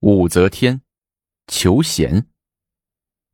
[0.00, 0.80] 武则天
[1.48, 2.26] 求贤。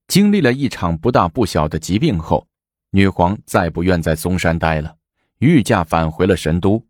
[0.08, 2.46] 经历了一场不大不小的疾病后，
[2.90, 4.96] 女皇再不愿在嵩山待了，
[5.38, 6.86] 御驾返回了神都。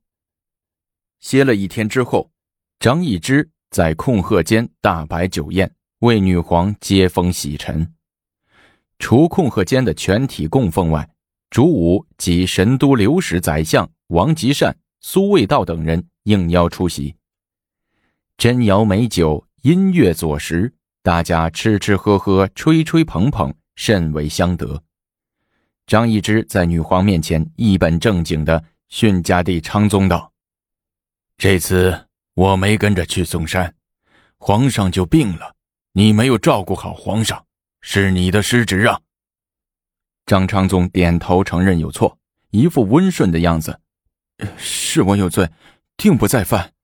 [1.18, 2.30] 歇了一天之后，
[2.79, 7.95] 张易之在控鹤间大摆酒宴，为女皇接风洗尘。
[9.00, 11.09] 除控鹤间的全体供奉外，
[11.50, 17.16] 主武及神都留使宰相王吉善、苏味道等人应邀出席，
[18.36, 19.45] 真肴美酒。
[19.65, 24.82] 音乐佐食，大家吃吃喝喝，吹吹捧捧，甚为相得。
[25.86, 30.31] 张易之在女皇面前一本正经的训家弟昌宗道
[31.39, 33.75] ：“这次我没跟着去嵩山，
[34.36, 35.55] 皇上就病了，
[35.92, 37.47] 你没有照顾好皇上，
[37.81, 39.00] 是你的失职啊。”
[40.27, 42.19] 张昌宗点头承认有错，
[42.50, 43.81] 一副温顺的样子
[44.58, 45.50] ：“是我有罪，
[45.97, 46.75] 定不再犯。”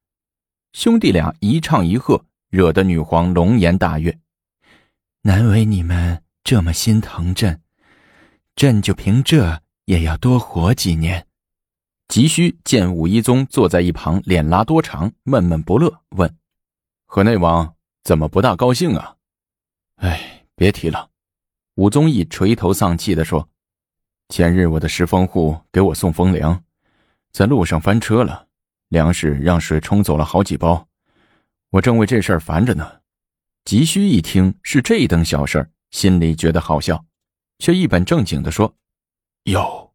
[0.73, 2.24] 兄弟俩一唱一和。
[2.50, 4.18] 惹得女皇龙颜大悦，
[5.22, 7.62] 难为你们这么心疼朕，
[8.57, 11.29] 朕就凭这也要多活几年。
[12.09, 16.37] 急需见武一宗坐在一旁，脸拉多长，闷闷不乐，问
[17.07, 19.14] ：“河内王怎么不大高兴啊？”
[20.02, 21.09] 哎，别提了。
[21.76, 23.48] 武宗义垂头丧气地说
[24.29, 26.64] ：“前日我的十峰户给我送风粮，
[27.30, 28.48] 在路上翻车了，
[28.88, 30.85] 粮食让水冲走了好几包。”
[31.71, 33.01] 我正为这事儿烦着呢，
[33.65, 37.04] 急需一听是这等小事儿，心里觉得好笑，
[37.60, 38.74] 却一本正经的说
[39.46, 39.93] ：“哟，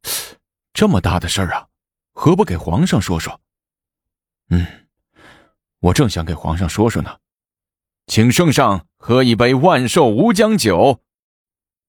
[0.73, 1.68] 这么大的事儿啊，
[2.14, 3.42] 何不给皇上说说？”
[4.52, 4.66] 嗯，
[5.80, 7.18] 我正想给皇上说说呢，
[8.08, 11.02] 请圣上喝一杯万寿无疆酒。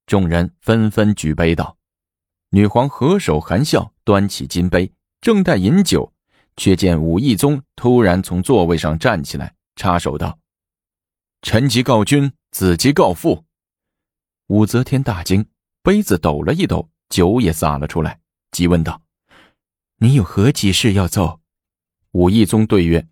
[0.04, 1.78] 众人纷纷举杯道
[2.50, 6.12] ：“女皇合手含笑，端起金杯，正待饮酒，
[6.56, 10.38] 却见武义宗突然从座位上站起来。”插手道
[11.42, 13.44] ：“臣即告君，子即告父。”
[14.48, 15.46] 武则天大惊，
[15.82, 18.20] 杯子抖了一抖，酒也洒了出来，
[18.50, 19.02] 急问道
[19.98, 21.40] ：“你有何急事要奏？”
[22.12, 23.06] 武义宗对曰：“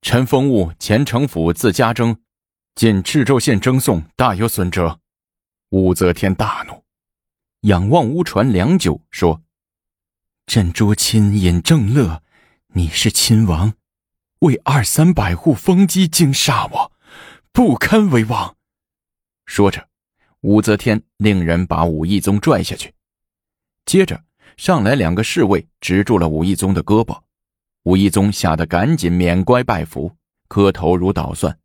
[0.00, 2.20] 臣封务前城府自家征，
[2.74, 5.00] 进赤州县征送，大有损折。”
[5.70, 6.84] 武则天大怒，
[7.68, 9.42] 仰望乌船良久，说
[10.46, 12.22] ：“朕诸亲饮正乐，
[12.68, 13.74] 你是亲王。”
[14.40, 16.92] 为二三百户封基惊煞我，
[17.52, 18.54] 不堪为王。
[19.46, 19.88] 说着，
[20.42, 22.94] 武则天令人把武义宗拽下去。
[23.84, 24.22] 接着
[24.56, 27.18] 上来两个侍卫，执住了武义宗的胳膊。
[27.84, 30.14] 武义宗吓得赶紧免乖拜服，
[30.46, 31.58] 磕头如捣蒜。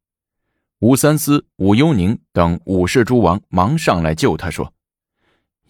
[0.79, 4.73] 武三思、武幽宁等武氏诸王忙上来救他，说：“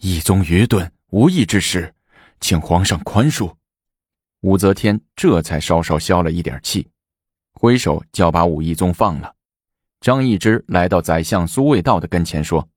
[0.00, 1.94] 义宗愚钝，无意之事，
[2.40, 3.54] 请皇上宽恕。”
[4.40, 6.88] 武则天这才稍稍消了一点气。
[7.54, 9.34] 挥手就要把武义宗放了，
[10.00, 12.68] 张易之来到宰相苏味道的跟前说：“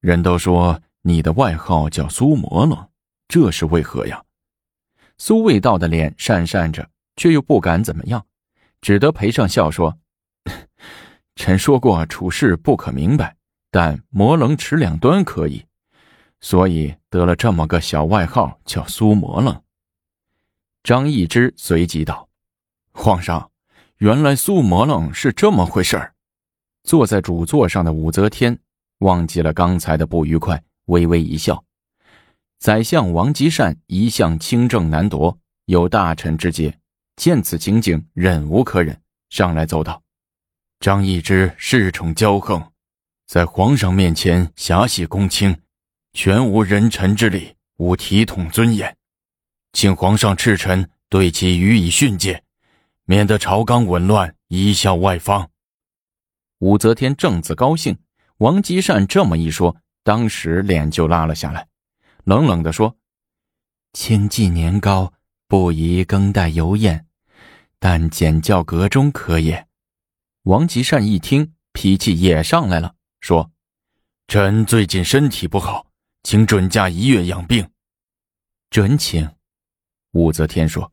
[0.00, 2.88] 人都说你的外号叫苏魔了，
[3.28, 4.24] 这是为何呀？”
[5.18, 8.26] 苏味道的脸讪讪着，却又不敢怎么样，
[8.80, 9.96] 只得赔上笑说
[11.36, 13.36] ：“臣说过处事不可明白，
[13.70, 15.64] 但模棱持两端可以，
[16.40, 19.62] 所以得了这么个小外号，叫苏魔了。”
[20.82, 22.28] 张易之随即道
[22.90, 23.48] ：“皇上。”
[24.02, 26.12] 原来苏魔冷是这么回事儿。
[26.82, 28.58] 坐在主座上的武则天
[28.98, 31.62] 忘记了刚才的不愉快，微微一笑。
[32.58, 36.76] 宰相王吉善一向清正难夺，有大臣之节，
[37.14, 40.02] 见此情景，忍无可忍，上来奏道
[40.82, 42.60] ：“张易之恃宠骄横，
[43.28, 45.56] 在皇上面前狭戏公卿，
[46.12, 48.96] 全无人臣之礼，无体统尊严，
[49.72, 52.42] 请皇上斥臣对其予以训诫。”
[53.04, 55.50] 免得朝纲紊乱，贻笑外方。
[56.58, 57.98] 武则天正自高兴，
[58.36, 61.66] 王吉善这么一说，当时脸就拉了下来，
[62.24, 62.96] 冷冷地说
[63.92, 65.12] ：“清纪年高，
[65.48, 67.06] 不宜更待油宴，
[67.80, 69.66] 但简教阁中可也。”
[70.44, 73.50] 王吉善一听，脾气也上来了，说
[74.28, 75.86] ：“臣最近身体不好，
[76.22, 77.68] 请准假一月养病。”
[78.70, 79.28] 准请。
[80.12, 80.91] 武则天说。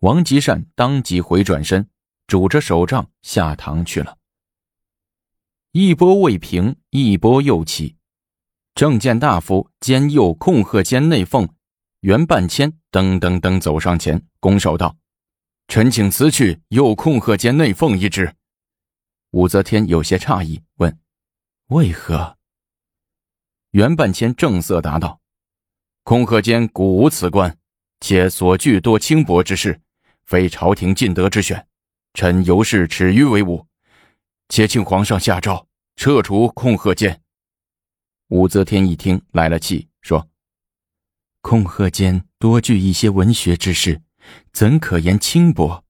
[0.00, 1.86] 王吉善当即回转身，
[2.26, 4.16] 拄着手杖下堂去了。
[5.72, 7.96] 一波未平，一波又起。
[8.74, 11.46] 正见大夫兼右控鹤监内奉
[12.00, 14.96] 袁半谦噔噔噔走上前，拱手道
[15.68, 18.34] ：“臣请辞去右控鹤监内奉一职。”
[19.32, 20.98] 武则天有些诧异，问
[21.68, 22.38] ：“为何？”
[23.72, 25.20] 袁半谦正色答道
[26.04, 27.58] ：“控鹤监古无此官，
[28.00, 29.78] 且所具多轻薄之事。”
[30.30, 31.66] 非朝廷尽得之选，
[32.14, 33.66] 臣尤是耻于为伍，
[34.48, 35.66] 且请皇上下诏
[35.96, 37.20] 撤除控鹤监。
[38.28, 40.28] 武则天一听来了气，说
[41.42, 44.02] ：“控鹤监多具一些文学之士，
[44.52, 45.82] 怎可言轻薄？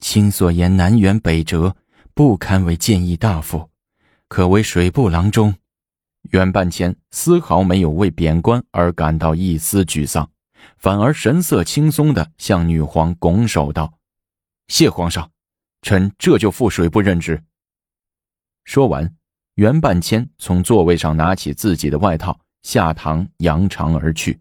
[0.00, 1.76] 卿所言南辕北辙，
[2.14, 3.68] 不堪为谏议大夫，
[4.28, 5.54] 可为水部郎中。”
[6.32, 10.30] 袁半谦丝毫没有为贬官而感到一丝沮丧，
[10.78, 13.98] 反而神色轻松地向女皇拱手道
[14.68, 15.30] ：“谢皇上，
[15.82, 17.42] 臣这就赴水部任职。”
[18.64, 19.14] 说完，
[19.54, 24.40] 袁半谦从座位上拿起自己的外套，下堂扬长而去。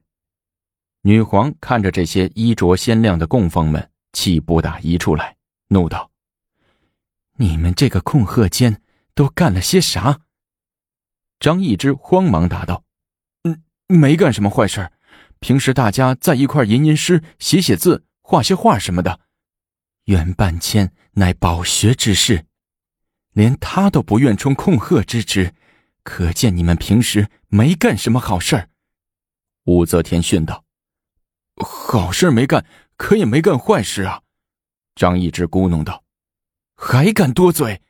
[1.02, 5.36] 女皇看着这些衣着鲜亮的供奉们，气不打一处来，
[5.68, 6.10] 怒道
[7.38, 8.82] ：“你们这个控鹤监
[9.14, 10.22] 都干了些啥？”
[11.40, 12.84] 张易之慌忙答道
[13.44, 14.92] ：“嗯，没干什么坏事
[15.40, 19.20] 平时大家在一块吟吟诗、写写字、画些画什么的。
[20.06, 22.46] 袁半千乃饱学之士。”
[23.36, 25.54] 连他都不愿充控鹤之职，
[26.04, 28.70] 可见你们平时没干什么好事儿。”
[29.66, 30.64] 武则天训道。
[31.60, 32.66] “好事没干，
[32.96, 34.22] 可也没干坏事啊。”
[34.96, 36.06] 张易之咕哝道。
[36.78, 37.82] “还敢多嘴！”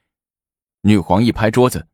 [0.82, 1.88] 女皇一拍桌子：“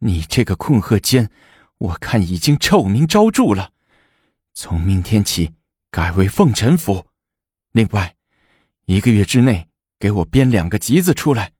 [0.00, 1.30] 你这个控鹤监，
[1.76, 3.73] 我看已经臭名昭著了。
[4.54, 5.52] 从明天起
[5.90, 7.06] 改为奉臣府。
[7.72, 8.16] 另外，
[8.86, 9.68] 一个月之内
[9.98, 11.52] 给我编两个集子出来。”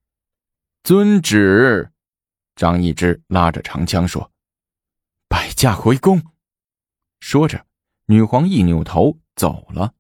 [0.85, 1.91] 遵旨，
[2.55, 4.31] 张易之拉着长枪说
[5.29, 6.23] ：“摆驾回宫。”
[7.20, 7.67] 说着，
[8.06, 9.94] 女皇一扭头走了。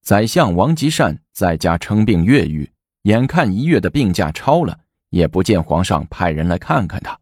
[0.00, 2.72] 宰相王吉善在家称病越狱，
[3.02, 4.80] 眼看一月的病假超了，
[5.10, 7.20] 也不见皇上派人来看看他。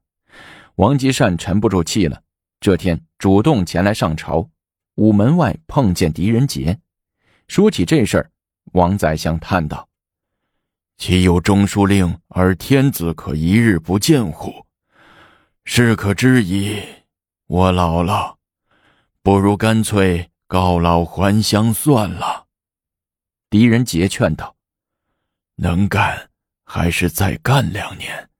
[0.77, 2.23] 王吉善沉不住气了，
[2.63, 4.49] 这天主动前来上朝。
[4.95, 6.79] 午门外碰见狄仁杰，
[7.49, 8.31] 说起这事儿，
[8.75, 9.89] 王宰相叹道。
[10.97, 14.65] 岂有中书令而天子可一日不见乎？
[15.65, 16.81] 是可知矣。
[17.49, 18.37] 我老了，
[19.25, 22.47] 不如干脆告老还乡算了。
[23.51, 24.55] 狄仁杰劝道
[25.57, 26.31] ：“能干
[26.65, 28.31] 还是再干两年。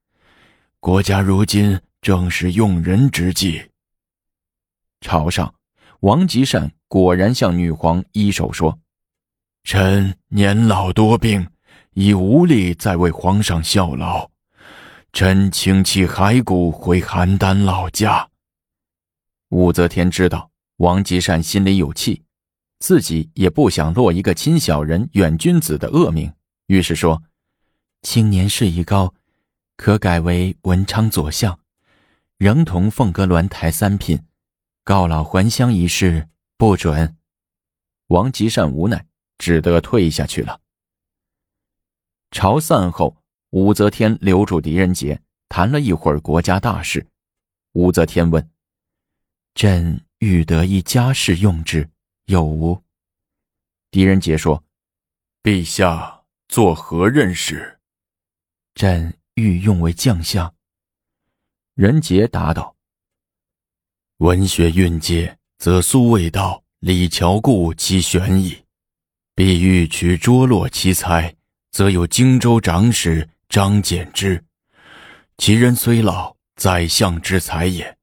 [0.79, 3.61] 国家如今正是用人之际。”
[5.03, 5.55] 朝上，
[6.01, 8.79] 王吉善果然向女皇一手说
[9.63, 11.47] ：“臣年老多病。”
[11.95, 14.31] 已无力再为皇上效劳，
[15.13, 18.31] 臣请弃骸骨回邯郸老家。
[19.51, 22.23] 武则天知道王吉善心里有气，
[22.79, 26.33] 自己也不想落一个亲小人、远君子的恶名，
[26.69, 27.23] 于是说
[28.01, 29.13] ：“青年事已高，
[29.77, 31.59] 可改为文昌左相，
[32.39, 34.19] 仍同凤阁鸾台三品。
[34.85, 37.17] 告老还乡一事不准。”
[38.09, 39.07] 王吉善无奈，
[39.39, 40.61] 只得退下去了。
[42.31, 43.17] 朝散后，
[43.51, 47.07] 武则天留住狄仁杰，谈了一会儿国家大事。
[47.73, 48.51] 武则天问
[49.55, 51.89] ：“朕欲得一家事用之，
[52.27, 52.83] 有无？”
[53.91, 54.63] 狄仁杰说
[55.43, 57.79] ：“陛下作何任使？”
[58.75, 60.55] 朕欲用为将相。
[61.75, 62.77] 仁杰答道
[64.23, 68.53] ：“文学蕴藉，则苏味道、李峤固其玄矣；
[69.35, 71.35] 必欲取拙落其才。”
[71.73, 74.45] 则有荆州长史张柬之，
[75.39, 77.97] 其人虽老，宰相之才也，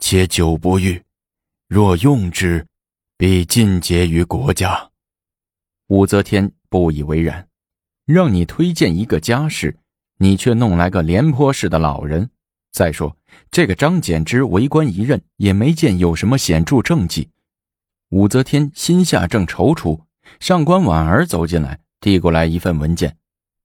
[0.00, 1.02] 且久不遇，
[1.68, 2.66] 若用之，
[3.16, 4.90] 必尽节于国家。
[5.86, 7.48] 武则天不以为然，
[8.04, 9.78] 让你推荐一个家世，
[10.18, 12.28] 你却弄来个廉颇式的老人。
[12.74, 13.16] 再说
[13.52, 17.30] 这个张柬之为官一任，也没见有什么显著政绩。
[18.08, 20.02] 武则天心下正踌躇，
[20.40, 21.80] 上官婉儿走进来。
[22.00, 23.16] 递过来一份文件，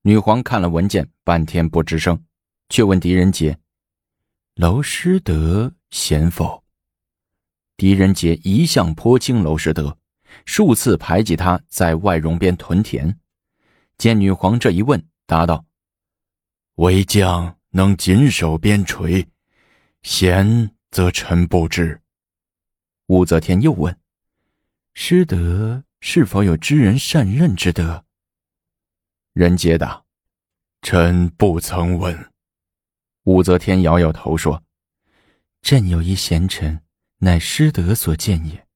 [0.03, 2.23] 女皇看了文件，半天不吱声，
[2.69, 3.57] 却问狄仁杰
[4.55, 6.63] ：“娄师德贤否？”
[7.75, 9.97] 狄仁杰一向颇轻娄师德，
[10.45, 13.19] 数次排挤他在外戎边屯田。
[13.97, 15.65] 见女皇这一问，答道
[16.75, 19.27] ：“为将能谨守边陲，
[20.03, 22.01] 贤则臣不知。”
[23.07, 23.97] 武则天又问
[24.93, 28.05] ：“师德是否有知人善任之德？”
[29.33, 30.03] 仁杰答
[30.81, 32.31] ：“臣不曾闻。”
[33.23, 34.63] 武则天摇摇头说
[35.61, 36.81] ：“朕有一贤臣，
[37.17, 38.67] 乃师德所见也，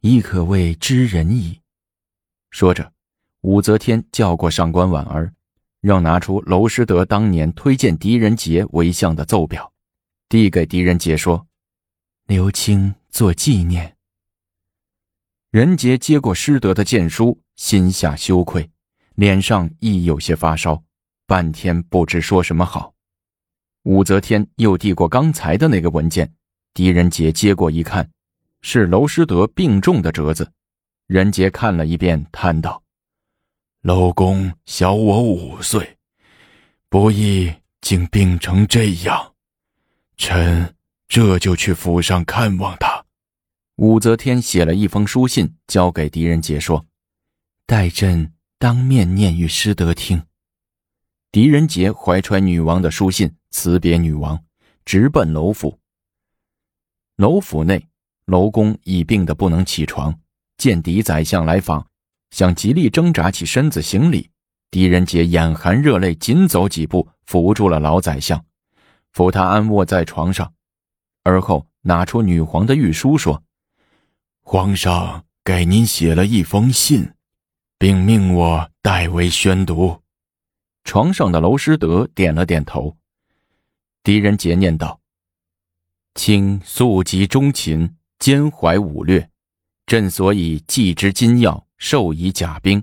[0.00, 1.60] 亦可谓知人矣。”
[2.50, 2.92] 说着，
[3.40, 5.34] 武则天叫过上官婉儿，
[5.84, 9.70] 让拿出娄师德当年推荐狄仁杰为相的奏表，
[10.30, 11.46] 递给狄仁杰说
[12.26, 13.94] ：“留卿做纪念。”
[15.52, 18.70] 仁杰接过师德的荐书，心下羞愧。
[19.16, 20.82] 脸上亦有些发烧，
[21.26, 22.94] 半天不知说什么好。
[23.82, 26.32] 武则天又递过刚才的那个文件，
[26.72, 28.10] 狄仁杰接过一看，
[28.62, 30.50] 是娄师德病重的折子。
[31.06, 32.82] 任杰看了一遍，叹道
[33.84, 35.98] ：“楼公小我五岁，
[36.88, 39.34] 不意竟病成这样，
[40.16, 40.74] 臣
[41.06, 43.04] 这就去府上看望他。”
[43.76, 46.86] 武则天写了一封书信，交给狄仁杰说
[47.66, 50.24] ：“待朕当面念与师德听。”
[51.30, 54.42] 狄仁杰怀揣女王的书信，辞别女王，
[54.86, 55.78] 直奔楼府。
[57.16, 57.86] 楼府内，
[58.24, 60.18] 楼公已病得不能起床。
[60.56, 61.86] 见狄宰相来访，
[62.34, 64.28] 想极力挣扎起身子行礼。
[64.72, 68.44] 狄仁杰眼含热泪，紧走几步，扶住了老宰相，
[69.12, 70.52] 扶他安卧在床上，
[71.22, 73.40] 而后拿出女皇的御书，说
[74.42, 77.08] ：“皇上给您写了一封信，
[77.78, 80.02] 并命我代为宣读。”
[80.82, 82.96] 床上的娄师德点了点头。
[84.02, 84.98] 狄仁杰念道
[86.16, 89.30] ：“卿素极忠勤，兼怀武略。”
[89.86, 92.82] 朕所以寄之金要，授以甲兵，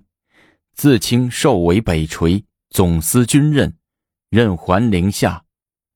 [0.75, 3.75] 自清授为北垂总司军任，
[4.29, 5.43] 任还陵下，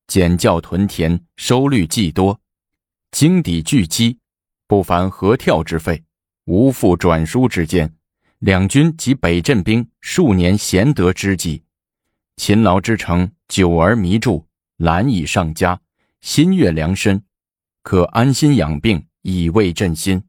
[0.08, 2.42] 检教屯田，收率既多，
[3.12, 4.18] 经抵巨积，
[4.66, 6.04] 不凡合跳之费，
[6.46, 7.94] 无复转输之间。
[8.40, 11.62] 两军及北镇兵数年贤德之计，
[12.38, 14.44] 勤劳之城，久而弥著，
[14.78, 15.80] 懒以上加，
[16.22, 17.24] 心悦良深，
[17.84, 20.24] 可安心养病，以慰朕心。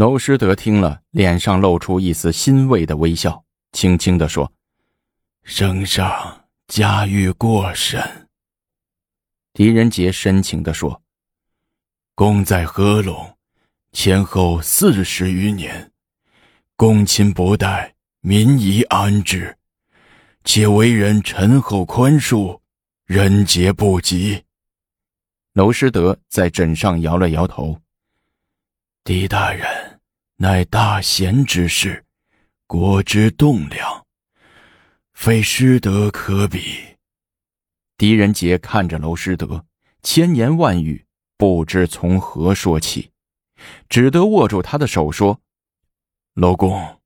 [0.00, 4.50] 娄师德听了，脸上露出一丝欣慰的微笑，轻轻地说
[5.44, 8.26] ：“圣上驾驭过甚。”
[9.52, 11.02] 狄仁杰深情地说
[12.16, 13.36] ：“公在合拢，
[13.92, 15.92] 前后四十余年，
[16.76, 19.58] 公亲不怠，民宜安置，
[20.44, 22.58] 且为人臣厚宽恕，
[23.04, 24.44] 人杰不及。”
[25.52, 27.78] 娄师德在枕上摇了摇头。
[29.04, 29.66] 狄大人
[30.42, 32.02] 乃大贤之士，
[32.66, 34.06] 国之栋梁，
[35.12, 36.96] 非师德可比。
[37.98, 39.66] 狄仁杰看着娄师德，
[40.02, 41.04] 千言万语
[41.36, 43.10] 不知从何说起，
[43.90, 45.42] 只得握住他的手说
[46.32, 47.02] ：“娄公，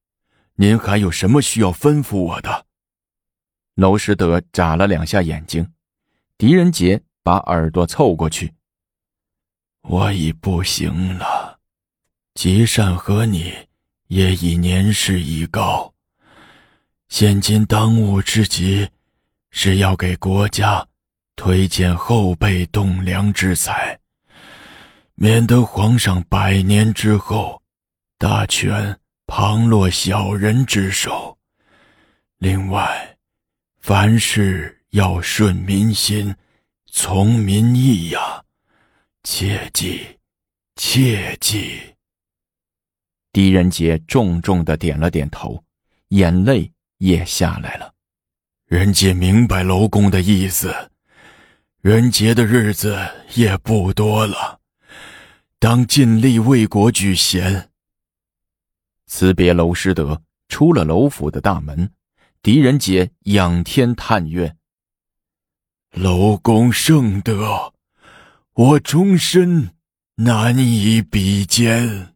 [0.54, 2.66] 您还有什么需要吩咐我的？”
[3.74, 5.72] 娄师德眨了两下眼睛，
[6.38, 8.54] 狄仁杰把耳朵凑过去
[9.82, 11.52] ：“我已不行了。”
[12.34, 13.54] 吉善和你
[14.08, 15.94] 也已年事已高，
[17.08, 18.88] 现今当务之急
[19.50, 20.84] 是要给国家
[21.36, 23.96] 推荐后辈栋梁之才，
[25.14, 27.62] 免得皇上百年之后
[28.18, 31.38] 大权旁落小人之手。
[32.38, 33.16] 另外，
[33.80, 36.34] 凡事要顺民心，
[36.90, 38.42] 从民意呀，
[39.22, 40.18] 切记，
[40.74, 41.93] 切记。
[43.34, 45.64] 狄仁杰重重的点了点头，
[46.10, 47.92] 眼泪也下来了。
[48.68, 50.72] 仁杰明白楼公的意思，
[51.80, 52.96] 仁杰的日子
[53.34, 54.60] 也不多了，
[55.58, 57.70] 当尽力为国举贤。
[59.06, 61.90] 辞别娄师德，出了楼府的大门，
[62.40, 64.56] 狄仁杰仰天叹怨
[65.90, 67.74] ：“楼公圣德，
[68.52, 69.70] 我终身
[70.14, 72.10] 难以比肩。”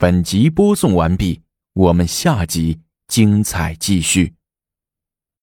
[0.00, 1.42] 本集播送完毕，
[1.74, 4.32] 我们下集精彩继续。